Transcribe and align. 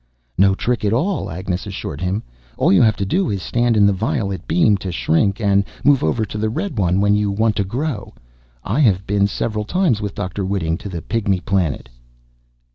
"No 0.35 0.55
trick 0.55 0.83
at 0.83 0.93
all," 0.93 1.29
Agnes 1.29 1.67
assured 1.67 2.01
him. 2.01 2.23
"All 2.57 2.73
you 2.73 2.81
have 2.81 2.95
to 2.95 3.05
do 3.05 3.29
is 3.29 3.43
stand 3.43 3.77
in 3.77 3.85
the 3.85 3.93
violet 3.93 4.47
beam, 4.47 4.75
to 4.77 4.91
shrink. 4.91 5.39
And 5.39 5.63
move 5.83 6.03
over 6.03 6.23
in 6.23 6.41
the 6.41 6.49
red 6.49 6.79
one, 6.79 6.99
when 7.01 7.13
you 7.13 7.29
want 7.29 7.55
to 7.57 7.63
grow. 7.63 8.15
I 8.63 8.79
have 8.79 9.05
been 9.05 9.27
several 9.27 9.63
times 9.63 10.01
with 10.01 10.15
Dr. 10.15 10.43
Whiting 10.43 10.75
to 10.79 10.89
the 10.89 11.03
Pygmy 11.03 11.45
Planet." 11.45 11.87